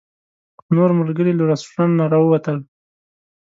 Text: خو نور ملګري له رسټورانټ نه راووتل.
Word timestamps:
خو 0.61 0.69
نور 0.77 0.89
ملګري 0.99 1.31
له 1.35 1.43
رسټورانټ 1.51 1.93
نه 1.99 2.05
راووتل. 2.11 2.57